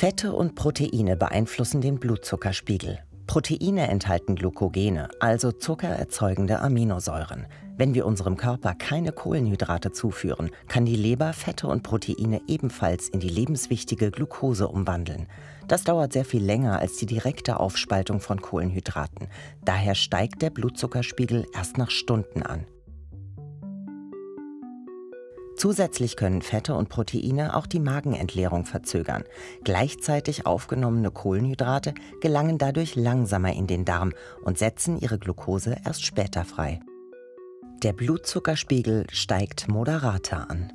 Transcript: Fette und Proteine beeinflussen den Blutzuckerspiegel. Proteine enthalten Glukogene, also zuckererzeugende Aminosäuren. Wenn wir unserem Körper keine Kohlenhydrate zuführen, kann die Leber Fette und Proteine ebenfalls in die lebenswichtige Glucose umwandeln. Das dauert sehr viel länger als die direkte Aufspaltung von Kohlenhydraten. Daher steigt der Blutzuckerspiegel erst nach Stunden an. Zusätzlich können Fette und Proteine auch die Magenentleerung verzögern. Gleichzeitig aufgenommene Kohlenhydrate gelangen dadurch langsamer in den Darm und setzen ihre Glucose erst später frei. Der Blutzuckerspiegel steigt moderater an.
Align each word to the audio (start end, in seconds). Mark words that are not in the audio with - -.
Fette 0.00 0.32
und 0.32 0.54
Proteine 0.54 1.14
beeinflussen 1.14 1.82
den 1.82 2.00
Blutzuckerspiegel. 2.00 3.00
Proteine 3.26 3.88
enthalten 3.88 4.34
Glukogene, 4.34 5.10
also 5.20 5.52
zuckererzeugende 5.52 6.60
Aminosäuren. 6.60 7.46
Wenn 7.76 7.92
wir 7.92 8.06
unserem 8.06 8.38
Körper 8.38 8.72
keine 8.72 9.12
Kohlenhydrate 9.12 9.92
zuführen, 9.92 10.52
kann 10.68 10.86
die 10.86 10.96
Leber 10.96 11.34
Fette 11.34 11.66
und 11.66 11.82
Proteine 11.82 12.40
ebenfalls 12.48 13.10
in 13.10 13.20
die 13.20 13.28
lebenswichtige 13.28 14.10
Glucose 14.10 14.68
umwandeln. 14.68 15.26
Das 15.68 15.84
dauert 15.84 16.14
sehr 16.14 16.24
viel 16.24 16.42
länger 16.42 16.78
als 16.78 16.96
die 16.96 17.04
direkte 17.04 17.60
Aufspaltung 17.60 18.20
von 18.20 18.40
Kohlenhydraten. 18.40 19.28
Daher 19.66 19.94
steigt 19.94 20.40
der 20.40 20.48
Blutzuckerspiegel 20.48 21.44
erst 21.54 21.76
nach 21.76 21.90
Stunden 21.90 22.42
an. 22.42 22.64
Zusätzlich 25.60 26.16
können 26.16 26.40
Fette 26.40 26.74
und 26.74 26.88
Proteine 26.88 27.54
auch 27.54 27.66
die 27.66 27.80
Magenentleerung 27.80 28.64
verzögern. 28.64 29.24
Gleichzeitig 29.62 30.46
aufgenommene 30.46 31.10
Kohlenhydrate 31.10 31.92
gelangen 32.22 32.56
dadurch 32.56 32.96
langsamer 32.96 33.52
in 33.52 33.66
den 33.66 33.84
Darm 33.84 34.14
und 34.42 34.56
setzen 34.56 34.98
ihre 34.98 35.18
Glucose 35.18 35.76
erst 35.84 36.06
später 36.06 36.46
frei. 36.46 36.80
Der 37.82 37.92
Blutzuckerspiegel 37.92 39.04
steigt 39.12 39.68
moderater 39.68 40.48
an. 40.48 40.72